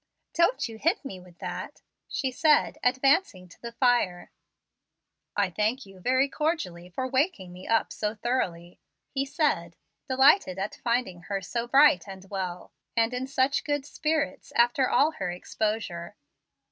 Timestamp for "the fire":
3.61-4.31